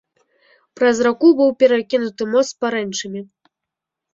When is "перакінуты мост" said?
1.65-2.51